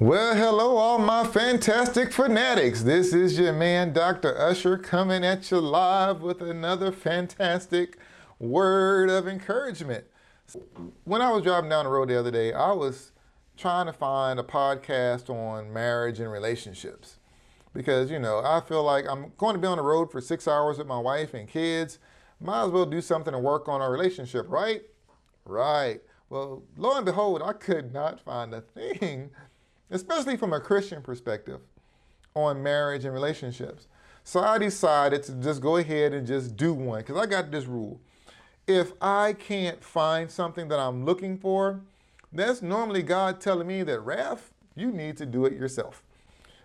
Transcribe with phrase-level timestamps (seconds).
[0.00, 2.84] Well, hello, all my fantastic fanatics.
[2.84, 4.34] This is your man, Dr.
[4.34, 7.98] Usher, coming at you live with another fantastic
[8.38, 10.06] word of encouragement.
[11.04, 13.12] When I was driving down the road the other day, I was
[13.58, 17.18] trying to find a podcast on marriage and relationships
[17.74, 20.48] because, you know, I feel like I'm going to be on the road for six
[20.48, 21.98] hours with my wife and kids.
[22.40, 24.80] Might as well do something to work on our relationship, right?
[25.44, 26.00] Right.
[26.30, 29.32] Well, lo and behold, I could not find a thing
[29.90, 31.60] especially from a Christian perspective,
[32.34, 33.88] on marriage and relationships.
[34.22, 37.66] So I decided to just go ahead and just do one because I got this
[37.66, 38.00] rule.
[38.66, 41.80] If I can't find something that I'm looking for,
[42.32, 46.04] that's normally God telling me that, Raph, you need to do it yourself.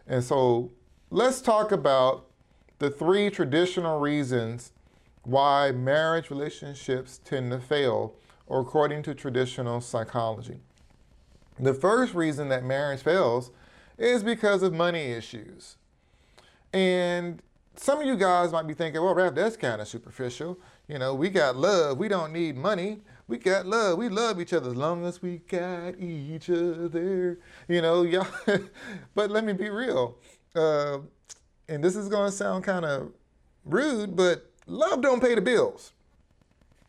[0.06, 0.72] And so
[1.10, 2.28] let's talk about
[2.78, 4.72] the three traditional reasons
[5.24, 8.14] why marriage relationships tend to fail,
[8.46, 10.60] or according to traditional psychology.
[11.60, 13.52] The first reason that marriage fails
[13.98, 15.78] is because of money issues.
[16.74, 17.42] And
[17.76, 20.60] some of you guys might be thinking, well, Raph, that's kind of superficial.
[20.88, 21.98] You know, we got love.
[21.98, 23.00] We don't need money.
[23.28, 23.98] We got love.
[23.98, 27.40] We love each other as long as we got each other.
[27.68, 28.28] You know, y'all.
[29.16, 30.18] but let me be real.
[30.54, 31.00] Uh,
[31.68, 33.12] and this is going to sound kind of
[33.64, 35.94] rude, but love don't pay the bills.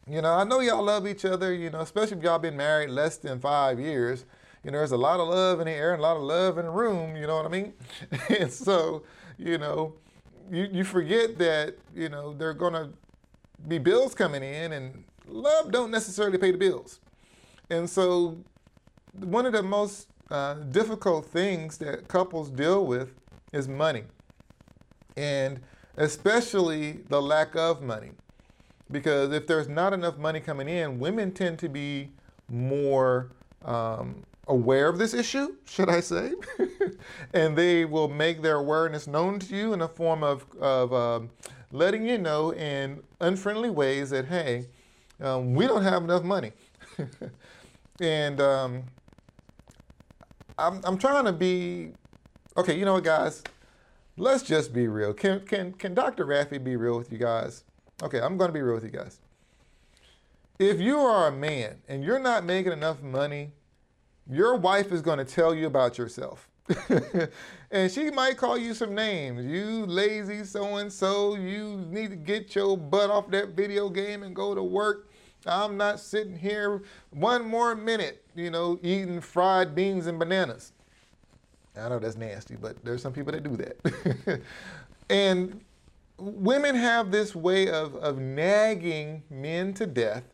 [0.09, 2.91] You know, I know y'all love each other, you know, especially if y'all been married
[2.91, 4.25] less than five years
[4.67, 6.59] you know, there's a lot of love in the air and a lot of love
[6.59, 7.73] in the room, you know what I mean?
[8.41, 9.05] and so,
[9.39, 9.95] you know,
[10.51, 12.91] you, you forget that, you know, there are gonna
[13.69, 16.99] be bills coming in and love don't necessarily pay the bills.
[17.71, 18.39] And so
[19.13, 23.11] one of the most uh, difficult things that couples deal with
[23.53, 24.03] is money.
[25.17, 25.61] And
[25.97, 28.11] especially the lack of money.
[28.91, 32.11] Because if there's not enough money coming in, women tend to be
[32.49, 33.31] more
[33.65, 36.33] um, aware of this issue, should I say,
[37.35, 41.31] and they will make their awareness known to you in a form of, of um,
[41.73, 44.67] letting you know in unfriendly ways that, hey,
[45.21, 46.53] um, we don't have enough money.
[48.01, 48.85] and um,
[50.59, 51.93] I'm, I'm trying to be,
[52.57, 53.43] okay, you know what, guys?
[54.17, 55.13] Let's just be real.
[55.13, 56.25] Can, can, can Dr.
[56.25, 57.65] Raffi be real with you guys?
[58.03, 59.19] Okay, I'm going to be real with you guys.
[60.59, 63.53] If you are a man and you're not making enough money
[64.31, 66.49] your wife is going to tell you about yourself.
[67.71, 69.45] and she might call you some names.
[69.45, 71.37] You lazy so and so.
[71.37, 75.11] You need to get your butt off that video game and go to work.
[75.47, 80.73] I'm not sitting here one more minute, you know, eating fried beans and bananas.
[81.79, 84.41] I know that's nasty, but there's some people that do that.
[85.11, 85.61] and
[86.19, 90.25] women have this way of, of nagging men to death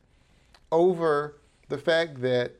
[0.70, 1.36] over
[1.69, 2.52] the fact that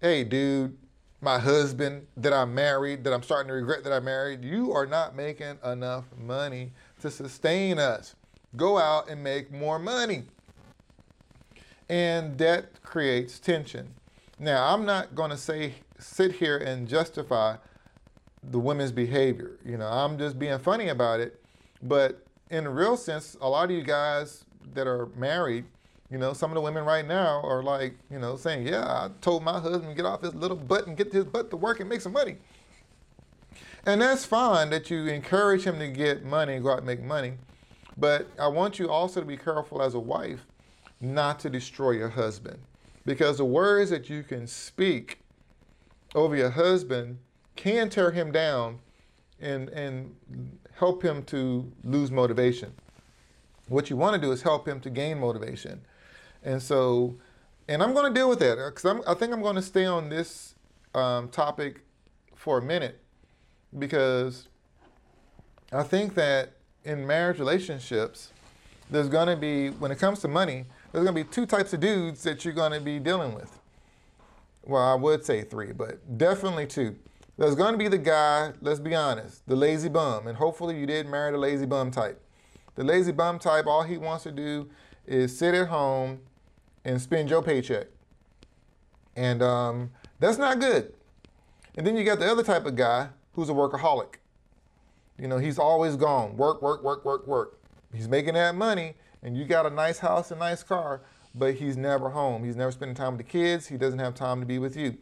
[0.00, 0.76] hey, dude,
[1.20, 4.86] my husband that I'm married, that I'm starting to regret that I married, you are
[4.86, 8.14] not making enough money to sustain us.
[8.56, 10.24] Go out and make more money.
[11.88, 13.94] And that creates tension.
[14.38, 17.56] Now, I'm not going to say sit here and justify
[18.42, 19.58] the women's behavior.
[19.64, 21.42] You know, I'm just being funny about it.
[21.82, 24.44] But in a real sense, a lot of you guys
[24.74, 25.64] that are married
[26.10, 29.10] you know, some of the women right now are like, you know, saying, yeah, I
[29.20, 31.80] told my husband to get off his little butt and get his butt to work
[31.80, 32.36] and make some money.
[33.84, 37.02] And that's fine that you encourage him to get money and go out and make
[37.02, 37.34] money.
[37.96, 40.46] But I want you also to be careful as a wife
[41.00, 42.58] not to destroy your husband.
[43.04, 45.20] Because the words that you can speak
[46.14, 47.18] over your husband
[47.56, 48.78] can tear him down
[49.40, 50.14] and, and
[50.76, 52.72] help him to lose motivation.
[53.68, 55.80] What you want to do is help him to gain motivation.
[56.48, 57.14] And so,
[57.68, 60.08] and I'm going to deal with that because I think I'm going to stay on
[60.08, 60.54] this
[60.94, 61.82] um, topic
[62.36, 63.02] for a minute
[63.78, 64.48] because
[65.70, 66.54] I think that
[66.84, 68.32] in marriage relationships,
[68.90, 71.74] there's going to be, when it comes to money, there's going to be two types
[71.74, 73.60] of dudes that you're going to be dealing with.
[74.64, 76.96] Well, I would say three, but definitely two.
[77.36, 80.26] There's going to be the guy, let's be honest, the lazy bum.
[80.26, 82.22] And hopefully you did marry the lazy bum type.
[82.74, 84.70] The lazy bum type, all he wants to do
[85.06, 86.20] is sit at home
[86.88, 87.86] and spend your paycheck.
[89.14, 89.90] And um,
[90.20, 90.94] that's not good.
[91.76, 94.14] And then you got the other type of guy who's a workaholic.
[95.18, 97.60] You know, he's always gone work, work, work, work, work.
[97.92, 101.02] He's making that money, and you got a nice house and nice car,
[101.34, 102.42] but he's never home.
[102.42, 103.66] He's never spending time with the kids.
[103.66, 104.96] He doesn't have time to be with you.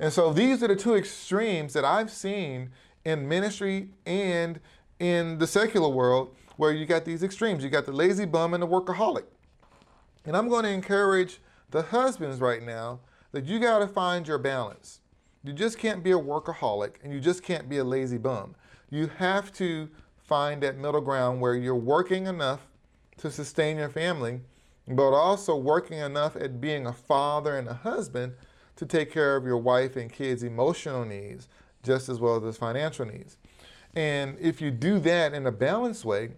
[0.00, 2.70] And so these are the two extremes that I've seen
[3.04, 4.58] in ministry and
[4.98, 7.62] in the secular world where you got these extremes.
[7.62, 9.24] You got the lazy bum and the workaholic.
[10.26, 11.40] And I'm going to encourage
[11.70, 13.00] the husbands right now
[13.32, 15.00] that you got to find your balance.
[15.44, 18.56] You just can't be a workaholic and you just can't be a lazy bum.
[18.90, 19.88] You have to
[20.24, 22.60] find that middle ground where you're working enough
[23.18, 24.40] to sustain your family,
[24.88, 28.34] but also working enough at being a father and a husband
[28.74, 31.48] to take care of your wife and kids' emotional needs
[31.82, 33.36] just as well as financial needs.
[33.94, 36.30] And if you do that in a balanced way,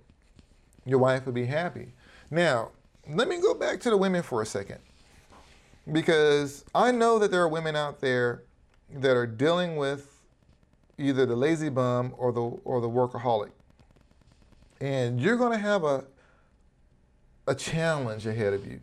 [0.85, 1.93] your wife will be happy.
[2.31, 2.71] Now,
[3.09, 4.79] let me go back to the women for a second
[5.91, 8.43] because I know that there are women out there
[8.93, 10.23] that are dealing with
[10.99, 13.51] either the lazy bum or the or the workaholic.
[14.81, 16.05] And you're going to have a
[17.47, 18.81] a challenge ahead of you.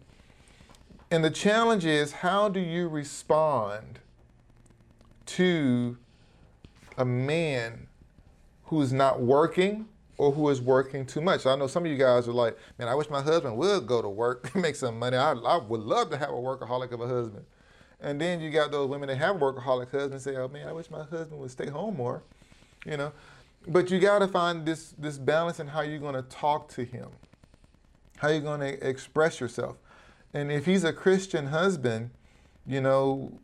[1.11, 3.99] And the challenge is how do you respond
[5.27, 5.97] to
[6.97, 7.87] a man
[8.65, 11.45] who's not working or who is working too much.
[11.45, 14.01] I know some of you guys are like, man, I wish my husband would go
[14.01, 15.17] to work and make some money.
[15.17, 17.45] I, I would love to have a workaholic of a husband.
[17.99, 20.89] And then you got those women that have workaholic husbands say, oh man, I wish
[20.89, 22.23] my husband would stay home more,
[22.85, 23.11] you know.
[23.67, 26.83] But you got to find this this balance in how you're going to talk to
[26.83, 27.09] him,
[28.17, 29.77] how you're going to express yourself.
[30.33, 32.11] And if he's a Christian husband,
[32.67, 33.39] you know,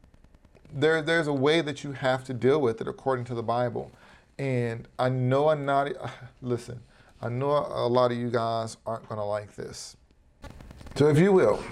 [0.71, 3.91] there there's a way that you have to deal with it according to the Bible.
[4.41, 5.91] And I know I'm not,
[6.41, 6.81] listen,
[7.21, 9.95] I know a lot of you guys aren't going to like this.
[10.95, 11.63] So if you will,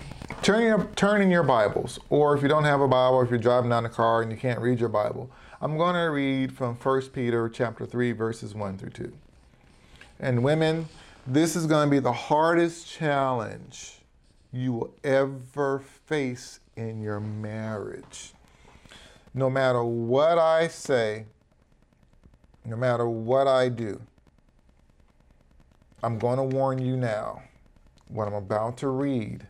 [0.43, 3.39] turn, your, turn in your Bibles, or if you don't have a Bible, if you're
[3.39, 5.31] driving down the car and you can't read your Bible,
[5.61, 9.13] I'm going to read from 1 Peter chapter 3, verses 1 through 2.
[10.19, 10.87] And women,
[11.25, 13.97] this is going to be the hardest challenge
[14.51, 18.33] you will ever face in your marriage.
[19.33, 21.25] No matter what I say,
[22.65, 24.01] no matter what I do,
[26.03, 27.43] I'm going to warn you now.
[28.07, 29.45] What I'm about to read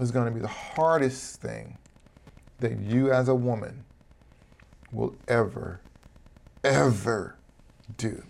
[0.00, 1.76] is going to be the hardest thing
[2.60, 3.84] that you as a woman
[4.92, 5.80] will ever,
[6.64, 7.36] ever
[7.96, 8.22] do.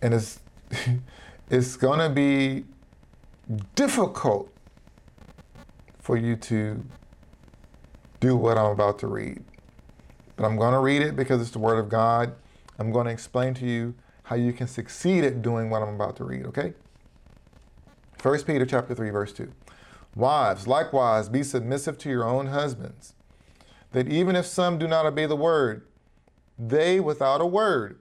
[0.00, 0.40] And it's,
[1.50, 2.64] it's going to be
[3.74, 4.52] difficult
[6.00, 6.84] for you to
[8.20, 9.42] do what I'm about to read.
[10.38, 12.32] But I'm going to read it because it's the Word of God.
[12.78, 16.16] I'm going to explain to you how you can succeed at doing what I'm about
[16.18, 16.74] to read, okay?
[18.22, 19.50] 1 Peter chapter 3, verse 2.
[20.14, 23.14] Wives, likewise, be submissive to your own husbands,
[23.90, 25.84] that even if some do not obey the word,
[26.56, 27.98] they without a word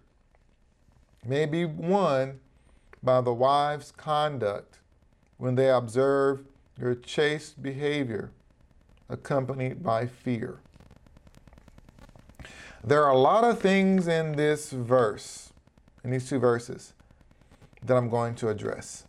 [1.25, 2.39] may be won
[3.01, 4.77] by the wife's conduct
[5.37, 6.43] when they observe
[6.79, 8.31] your chaste behavior
[9.09, 10.59] accompanied by fear.
[12.87, 15.51] There are a lot of things in this verse,
[16.05, 16.93] in these two verses,
[17.83, 19.03] that I'm going to address.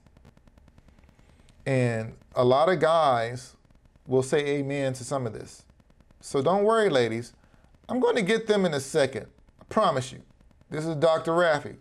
[1.65, 3.55] And a lot of guys
[4.05, 5.63] will say amen to some of this.
[6.21, 7.35] So don't worry, ladies.
[7.89, 9.27] I'm going to get them in a second.
[9.61, 10.23] I promise you.
[10.71, 11.31] This is Dr.
[11.31, 11.77] Raffi.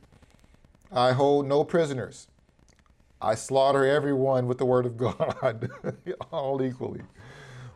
[0.91, 2.27] I hold no prisoners.
[3.19, 5.71] I slaughter everyone with the word of God,
[6.31, 7.01] all equally.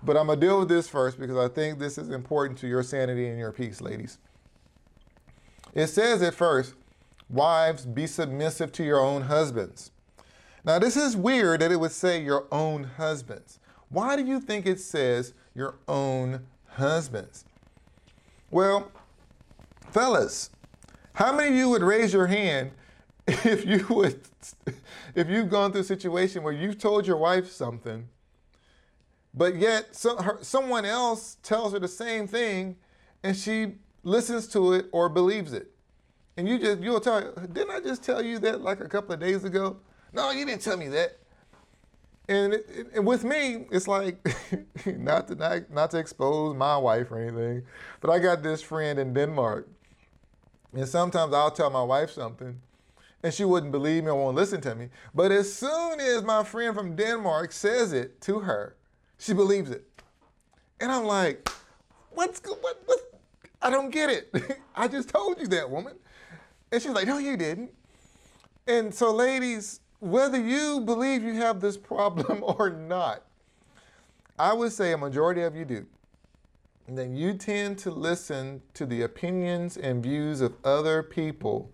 [0.04, 2.68] But I'm going to deal with this first because I think this is important to
[2.68, 4.18] your sanity and your peace, ladies.
[5.74, 6.74] It says at first,
[7.30, 9.92] wives, be submissive to your own husbands.
[10.64, 13.60] Now, this is weird that it would say your own husbands.
[13.90, 17.46] Why do you think it says your own husbands?
[18.50, 18.92] Well,
[19.92, 20.50] fellas,
[21.14, 22.72] how many of you would raise your hand
[23.28, 24.22] if you would
[25.16, 28.08] if you've gone through a situation where you've told your wife something
[29.34, 32.76] but yet, her, someone else tells her the same thing,
[33.24, 35.72] and she listens to it or believes it.
[36.38, 37.22] And you just you'll tell
[37.54, 39.78] didn't I just tell you that like a couple of days ago?
[40.14, 41.18] No, you didn't tell me that.
[42.28, 44.18] And, it, it, and with me, it's like
[44.86, 47.64] not to not, not to expose my wife or anything,
[48.00, 49.68] but I got this friend in Denmark,
[50.74, 52.62] and sometimes I'll tell my wife something,
[53.24, 54.90] and she wouldn't believe me or won't listen to me.
[55.14, 58.76] But as soon as my friend from Denmark says it to her,
[59.22, 59.86] she believes it.
[60.80, 61.48] And I'm like,
[62.10, 62.58] what's good?
[62.62, 63.00] what what
[63.62, 64.60] I don't get it.
[64.76, 65.94] I just told you that woman.
[66.72, 67.72] And she's like, no, you didn't.
[68.66, 73.24] And so, ladies, whether you believe you have this problem or not,
[74.40, 75.86] I would say a majority of you do.
[76.88, 81.72] And then you tend to listen to the opinions and views of other people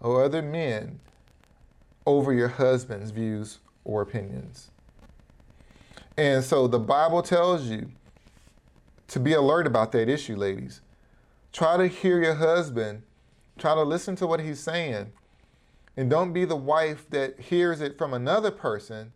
[0.00, 1.00] or other men
[2.04, 4.69] over your husband's views or opinions.
[6.20, 7.92] And so the Bible tells you
[9.08, 10.82] to be alert about that issue, ladies.
[11.50, 13.04] Try to hear your husband,
[13.58, 15.12] try to listen to what he's saying,
[15.96, 19.14] and don't be the wife that hears it from another person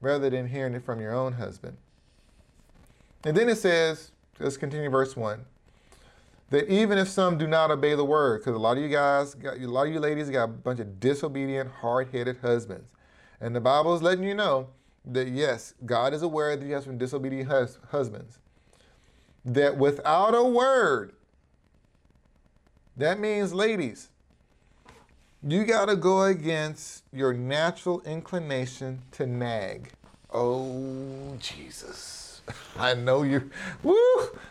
[0.00, 1.76] rather than hearing it from your own husband.
[3.22, 5.44] And then it says, let's continue verse 1
[6.48, 9.34] that even if some do not obey the word, because a lot of you guys,
[9.34, 12.90] got, a lot of you ladies got a bunch of disobedient, hard-headed husbands.
[13.40, 14.66] And the Bible is letting you know
[15.04, 18.38] that yes, God is aware that you have some disobedient hus- husbands.
[19.44, 21.12] That without a word,
[22.96, 24.08] that means, ladies,
[25.42, 29.90] you got to go against your natural inclination to nag.
[30.32, 32.42] Oh, Jesus.
[32.78, 33.46] I know you're,
[33.82, 33.96] woo!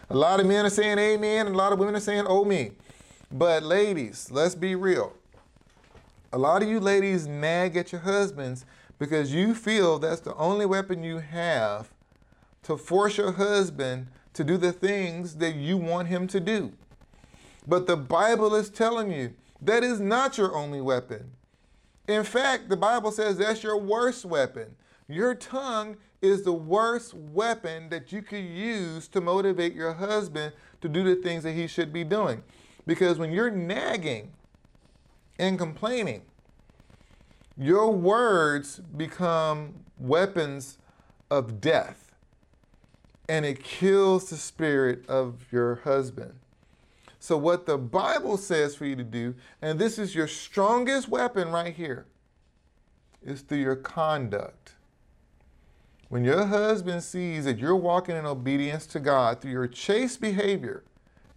[0.09, 2.43] A lot of men are saying amen, and a lot of women are saying oh
[2.43, 2.71] me.
[3.31, 5.13] But, ladies, let's be real.
[6.33, 8.65] A lot of you ladies nag at your husbands
[8.99, 11.89] because you feel that's the only weapon you have
[12.63, 16.73] to force your husband to do the things that you want him to do.
[17.65, 21.31] But the Bible is telling you that is not your only weapon.
[22.07, 24.75] In fact, the Bible says that's your worst weapon.
[25.07, 30.89] Your tongue is the worst weapon that you could use to motivate your husband to
[30.89, 32.43] do the things that he should be doing.
[32.85, 34.31] Because when you're nagging
[35.37, 36.23] and complaining,
[37.59, 40.77] your words become weapons
[41.29, 42.15] of death
[43.27, 46.33] and it kills the spirit of your husband.
[47.19, 51.49] So, what the Bible says for you to do, and this is your strongest weapon
[51.49, 52.05] right here,
[53.21, 54.73] is through your conduct.
[56.07, 60.83] When your husband sees that you're walking in obedience to God through your chaste behavior,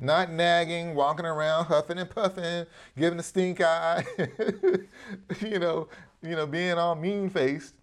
[0.03, 2.67] not nagging, walking around huffing and puffing,
[2.97, 4.05] giving the stink eye,
[5.41, 5.89] you know,
[6.23, 7.75] you know, being all mean faced,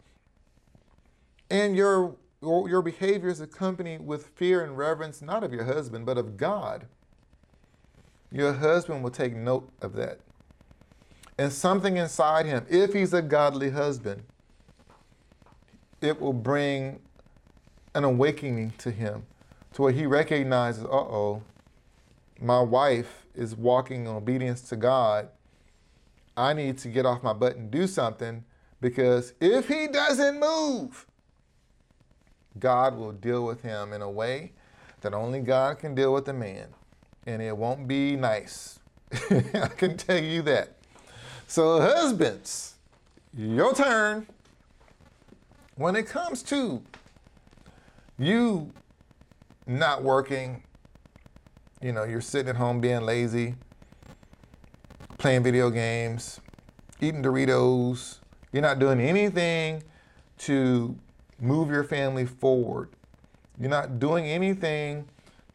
[1.50, 6.18] and your your behavior is accompanied with fear and reverence not of your husband but
[6.18, 6.88] of God
[8.32, 10.20] your husband will take note of that.
[11.38, 14.24] And something inside him, if he's a godly husband,
[16.02, 17.00] it will bring
[17.96, 19.26] an awakening to him
[19.74, 21.42] to where he recognizes, uh oh,
[22.42, 25.30] my wife is walking in obedience to God.
[26.38, 28.44] I need to get off my butt and do something
[28.82, 31.06] because if he doesn't move,
[32.58, 34.54] God will deal with him in a way
[35.02, 36.68] that only God can deal with a man
[37.26, 38.80] and it won't be nice.
[39.32, 40.76] I can tell you that.
[41.48, 42.76] So, husbands,
[43.36, 44.28] your turn.
[45.76, 46.82] When it comes to
[48.18, 48.74] you
[49.66, 50.64] not working,
[51.82, 53.56] you know, you're sitting at home being lazy,
[55.18, 56.40] playing video games,
[57.02, 58.20] eating Doritos,
[58.52, 59.84] you're not doing anything
[60.40, 60.98] to
[61.40, 62.90] move your family forward.
[63.60, 65.08] You're not doing anything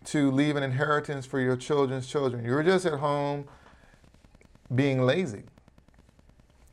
[0.06, 2.44] to leave an inheritance for your children's children.
[2.44, 3.46] You're just at home
[4.74, 5.44] being lazy.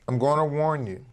[0.08, 1.06] I'm going to warn you.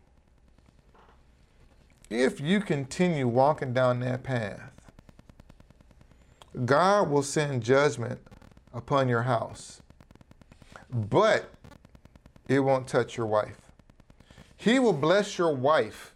[2.11, 4.68] If you continue walking down that path,
[6.65, 8.21] God will send judgment
[8.73, 9.83] upon your house,
[10.91, 11.51] but
[12.49, 13.61] it won't touch your wife.
[14.57, 16.15] He will bless your wife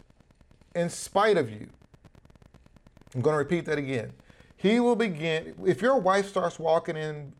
[0.75, 1.69] in spite of you.
[3.15, 4.13] I'm going to repeat that again.
[4.57, 7.33] He will begin, if your wife starts walking in,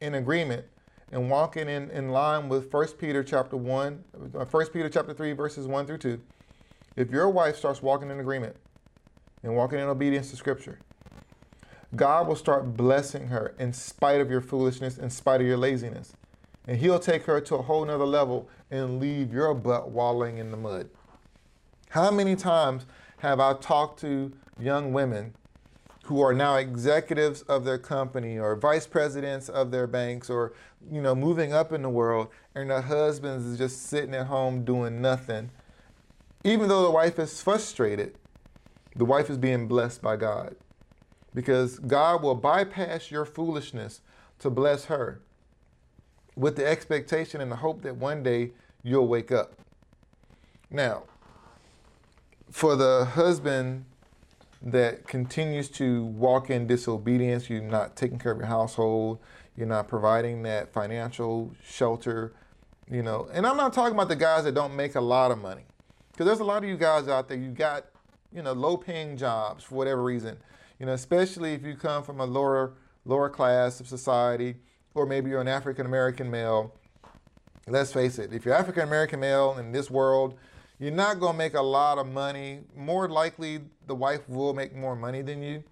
[0.00, 0.64] in agreement
[1.12, 5.32] and walking in, in line with 1 Peter chapter 1, 1 uh, Peter chapter 3,
[5.32, 6.20] verses 1 through 2,
[6.96, 8.56] if your wife starts walking in agreement
[9.42, 10.78] and walking in obedience to Scripture,
[11.94, 16.12] God will start blessing her in spite of your foolishness, in spite of your laziness.
[16.66, 20.50] And He'll take her to a whole nother level and leave your butt wallowing in
[20.50, 20.88] the mud.
[21.90, 22.86] How many times
[23.18, 25.34] have I talked to young women
[26.04, 30.52] who are now executives of their company or vice presidents of their banks or
[30.90, 34.64] you know moving up in the world and their husbands is just sitting at home
[34.64, 35.50] doing nothing
[36.42, 38.16] even though the wife is frustrated
[38.96, 40.56] the wife is being blessed by god
[41.34, 44.00] because god will bypass your foolishness
[44.38, 45.20] to bless her
[46.36, 48.50] with the expectation and the hope that one day
[48.82, 49.54] you'll wake up
[50.70, 51.02] now
[52.50, 53.84] for the husband
[54.62, 59.18] that continues to walk in disobedience, you're not taking care of your household,
[59.56, 62.32] you're not providing that financial shelter,
[62.90, 63.28] you know.
[63.32, 65.62] And I'm not talking about the guys that don't make a lot of money.
[66.12, 67.86] Because there's a lot of you guys out there, you got,
[68.32, 70.36] you know, low paying jobs for whatever reason.
[70.80, 72.72] You know, especially if you come from a lower
[73.04, 74.56] lower class of society,
[74.94, 76.74] or maybe you're an African American male.
[77.66, 80.34] Let's face it, if you're African American male in this world,
[80.78, 82.60] you're not going to make a lot of money.
[82.74, 85.62] More likely, the wife will make more money than you.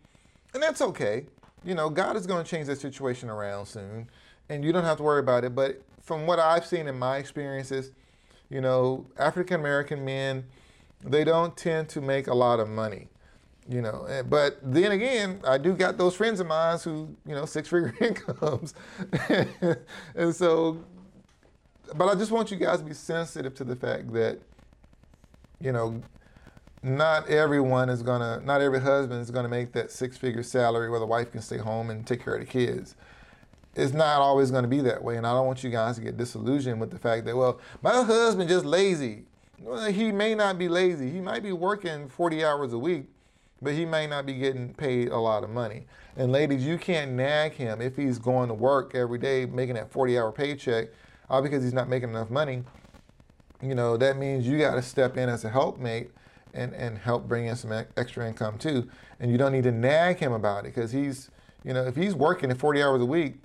[0.53, 1.25] And that's okay.
[1.65, 4.09] You know, God is going to change that situation around soon.
[4.51, 5.55] And you don't have to worry about it.
[5.55, 7.93] But from what I've seen in my experiences,
[8.51, 10.45] you know, African American men,
[11.03, 13.09] they don't tend to make a lot of money.
[13.71, 17.45] You know, but then again, I do got those friends of mine who, you know,
[17.45, 18.73] six figure incomes.
[20.15, 20.83] and so,
[21.95, 24.39] but I just want you guys to be sensitive to the fact that,
[25.61, 26.01] you know,
[26.83, 31.01] not everyone is gonna, not every husband is gonna make that six figure salary where
[31.01, 32.95] the wife can stay home and take care of the kids.
[33.75, 35.19] It's not always gonna be that way.
[35.19, 38.03] And I don't want you guys to get disillusioned with the fact that, well, my
[38.03, 39.25] husband just lazy.
[39.61, 41.11] Well, he may not be lazy.
[41.11, 43.07] He might be working 40 hours a week,
[43.61, 45.87] but he may not be getting paid a lot of money.
[46.17, 49.91] And ladies, you can't nag him if he's going to work every day making that
[49.91, 50.89] 40 hour paycheck,
[51.29, 52.65] all because he's not making enough money.
[53.63, 56.11] You know, that means you got to step in as a helpmate
[56.55, 58.89] and, and help bring in some extra income too.
[59.21, 61.31] And you don't need to nag him about it because he's,
[61.65, 63.37] you know, if he's working at 40 hours a week,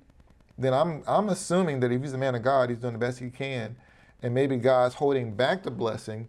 [0.56, 3.18] then I'm, I'm assuming that if he's a man of God, he's doing the best
[3.18, 3.76] he can.
[4.22, 6.28] And maybe God's holding back the blessing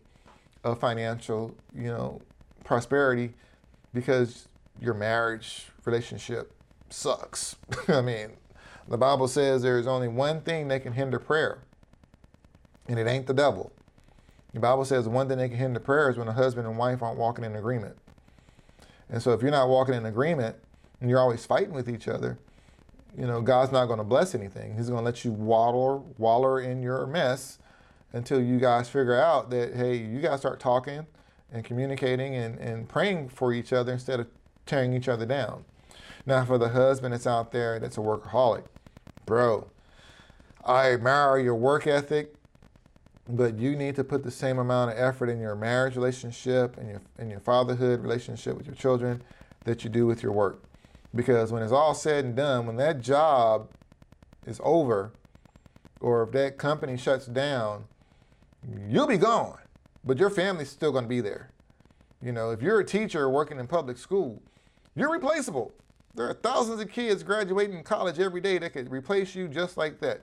[0.63, 2.21] of financial, you know,
[2.63, 3.35] prosperity
[3.95, 4.47] because
[4.79, 6.53] your marriage relationship
[6.89, 7.55] sucks.
[7.87, 8.33] I mean,
[8.87, 11.59] the Bible says there is only one thing that can hinder prayer,
[12.87, 13.71] and it ain't the devil.
[14.53, 16.77] The Bible says the one thing that can hinder prayer is when a husband and
[16.77, 17.97] wife aren't walking in agreement.
[19.09, 20.55] And so if you're not walking in agreement
[21.01, 22.37] and you're always fighting with each other,
[23.17, 24.75] you know, God's not going to bless anything.
[24.75, 27.59] He's going to let you waddle, waller in your mess
[28.13, 31.05] until you guys figure out that, hey, you guys start talking
[31.55, 34.27] and communicating and, and praying for each other instead of
[34.65, 35.65] tearing each other down.
[36.25, 38.65] Now, for the husband that's out there that's a workaholic,
[39.25, 39.67] bro,
[40.63, 42.35] I admire your work ethic
[43.27, 46.89] but you need to put the same amount of effort in your marriage relationship and
[46.89, 49.23] your in your fatherhood relationship with your children
[49.63, 50.61] that you do with your work.
[51.13, 53.69] Because when it's all said and done, when that job
[54.45, 55.11] is over,
[55.99, 57.85] or if that company shuts down,
[58.87, 59.57] you'll be gone,
[60.05, 61.49] but your family's still going to be there.
[62.21, 64.41] You know, if you're a teacher working in public school,
[64.95, 65.73] you're replaceable.
[66.13, 69.99] There are thousands of kids graduating college every day that could replace you just like
[69.99, 70.21] that.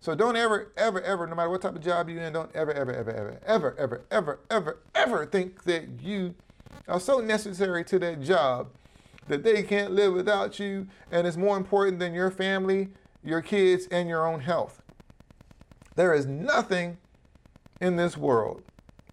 [0.00, 2.72] So don't ever, ever, ever, no matter what type of job you're in, don't ever,
[2.72, 6.34] ever, ever, ever, ever, ever, ever, ever, ever think that you
[6.86, 8.68] are so necessary to that job
[9.26, 12.88] that they can't live without you and it's more important than your family,
[13.22, 14.80] your kids, and your own health.
[15.96, 16.98] There is nothing
[17.80, 18.62] in this world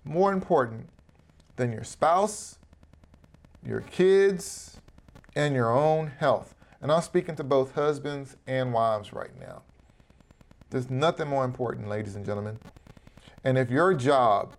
[0.05, 0.89] more important
[1.55, 2.57] than your spouse,
[3.65, 4.77] your kids,
[5.35, 6.55] and your own health.
[6.81, 9.63] And I'm speaking to both husbands and wives right now.
[10.69, 12.59] There's nothing more important, ladies and gentlemen.
[13.43, 14.55] And if your job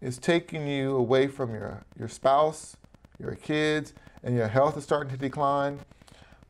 [0.00, 2.76] is taking you away from your, your spouse,
[3.18, 5.80] your kids, and your health is starting to decline,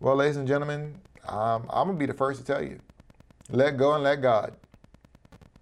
[0.01, 2.79] well, ladies and gentlemen, um, I'm going to be the first to tell you
[3.51, 4.55] let go and let God.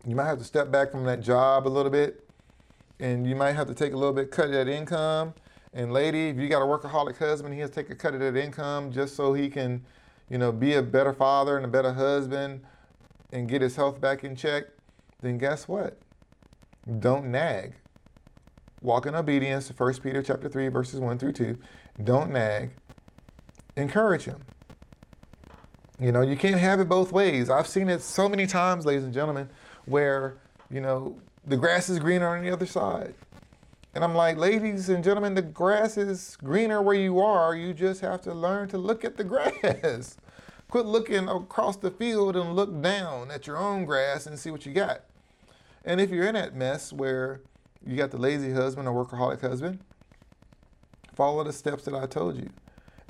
[0.07, 2.28] You might have to step back from that job a little bit,
[3.01, 5.35] and you might have to take a little bit cut of that income.
[5.73, 8.21] And lady, if you got a workaholic husband, he has to take a cut of
[8.21, 9.85] that income just so he can,
[10.29, 12.63] you know, be a better father and a better husband
[13.33, 14.65] and get his health back in check,
[15.21, 15.99] then guess what?
[16.99, 17.75] Don't nag.
[18.81, 21.59] Walk in obedience to 1 Peter chapter 3, verses 1 through 2.
[22.05, 22.71] Don't nag.
[23.77, 24.41] Encourage him.
[26.01, 27.51] You know, you can't have it both ways.
[27.51, 29.51] I've seen it so many times, ladies and gentlemen,
[29.85, 30.39] where,
[30.71, 33.15] you know, the grass is greener on the other side.
[33.95, 37.57] And I'm like, ladies and gentlemen, the grass is greener where you are.
[37.57, 39.25] You just have to learn to look at the
[39.63, 40.19] grass.
[40.69, 44.67] Quit looking across the field and look down at your own grass and see what
[44.67, 45.05] you got.
[45.85, 47.41] And if you're in that mess where
[47.85, 49.79] you got the lazy husband or workaholic husband,
[51.15, 52.51] follow the steps that I told you.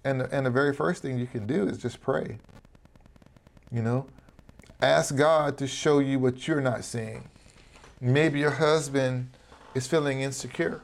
[0.04, 2.38] And the, and the very first thing you can do is just pray.
[3.72, 4.06] You know,
[4.80, 7.28] ask God to show you what you're not seeing.
[8.00, 9.30] Maybe your husband
[9.74, 10.82] is feeling insecure.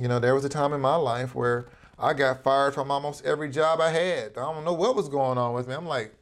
[0.00, 1.66] You know, there was a time in my life where
[1.98, 4.32] I got fired from almost every job I had.
[4.32, 5.74] I don't know what was going on with me.
[5.74, 6.14] I'm like,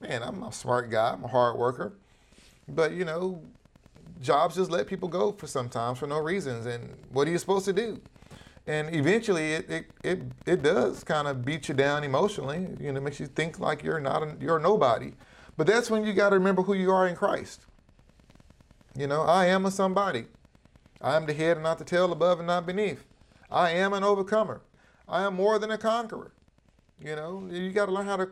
[0.00, 1.12] man, I'm a smart guy.
[1.12, 1.92] I'm a hard worker.
[2.68, 3.42] But, you know,
[4.20, 6.66] jobs just let people go for sometimes for no reasons.
[6.66, 8.00] And what are you supposed to do?
[8.66, 12.68] And eventually it, it, it, it does kind of beat you down emotionally.
[12.80, 15.12] You know, it makes you think like you're not, a, you're nobody.
[15.56, 17.66] But that's when you got to remember who you are in Christ.
[18.96, 20.26] You know, I am a somebody.
[21.00, 23.04] I am the head and not the tail, above and not beneath.
[23.50, 24.60] I am an overcomer.
[25.08, 26.32] I am more than a conqueror.
[27.00, 28.28] You know, you got to learn how to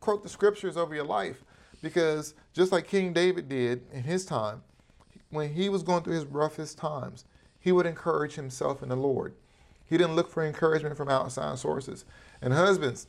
[0.00, 1.42] quote the scriptures over your life
[1.82, 4.62] because just like King David did in his time,
[5.30, 7.24] when he was going through his roughest times,
[7.60, 9.34] he would encourage himself in the Lord.
[9.84, 12.04] He didn't look for encouragement from outside sources.
[12.40, 13.06] And husbands,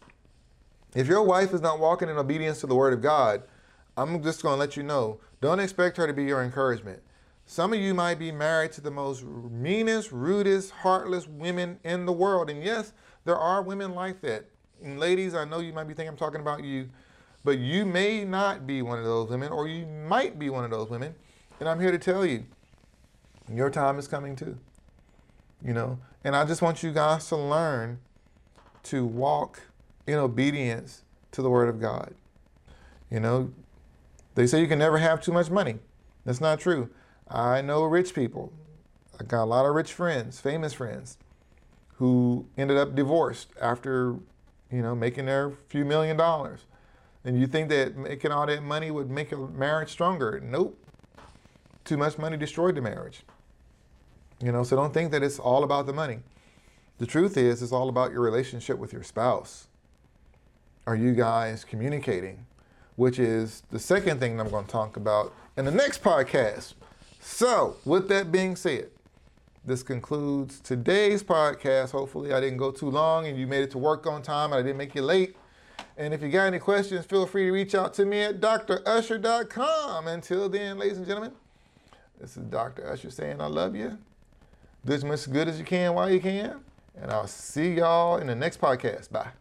[0.96, 3.44] if your wife is not walking in obedience to the word of God,
[3.98, 7.02] I'm just going to let you know don't expect her to be your encouragement.
[7.46, 12.12] Some of you might be married to the most meanest, rudest, heartless women in the
[12.12, 12.50] world.
[12.50, 12.94] And yes,
[13.26, 14.46] there are women like that.
[14.84, 16.90] And ladies, I know you might be thinking I'm talking about you,
[17.44, 20.72] but you may not be one of those women, or you might be one of
[20.72, 21.16] those women.
[21.60, 22.46] And I'm here to tell you,
[23.52, 24.58] your time is coming too.
[25.64, 28.00] You know, and I just want you guys to learn
[28.84, 29.62] to walk
[30.06, 32.14] in obedience to the Word of God.
[33.10, 33.52] You know,
[34.38, 35.80] they say you can never have too much money.
[36.24, 36.92] That's not true.
[37.28, 38.54] I know rich people.
[39.20, 41.18] I got a lot of rich friends, famous friends,
[41.96, 44.16] who ended up divorced after,
[44.72, 46.66] you know, making their few million dollars.
[47.26, 50.40] And you think that making all that money would make a marriage stronger?
[50.40, 50.78] Nope.
[51.84, 53.24] Too much money destroyed the marriage.
[54.40, 56.20] You know, so don't think that it's all about the money.
[57.00, 59.68] The truth is, it's all about your relationship with your spouse.
[60.86, 62.47] Are you guys communicating?
[62.98, 66.74] Which is the second thing I'm going to talk about in the next podcast.
[67.22, 68.90] So, with that being said,
[69.64, 71.92] this concludes today's podcast.
[71.92, 74.60] Hopefully, I didn't go too long and you made it to work on time and
[74.60, 75.36] I didn't make you late.
[75.98, 80.08] And if you got any questions, feel free to reach out to me at drusher.com.
[80.08, 81.34] Until then, ladies and gentlemen,
[82.20, 82.90] this is Dr.
[82.90, 83.98] Usher saying I love you.
[84.86, 86.62] Do as much good as you can while you can.
[87.00, 89.12] And I'll see y'all in the next podcast.
[89.12, 89.32] Bye.